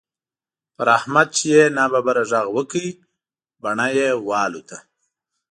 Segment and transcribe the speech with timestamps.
[0.75, 2.85] پر احمد چې يې ناببره غږ وکړ؛
[3.61, 4.77] بڼه يې والوته.